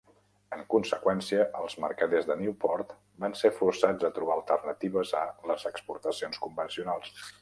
[0.55, 6.43] En conseqüència, els mercaders de Newport van ser forçats a trobar alternatives a les exportacions
[6.49, 7.15] convencionals.